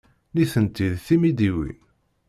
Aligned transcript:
Nitenti 0.33 0.87
d 0.93 0.95
timidiwin. 1.05 1.79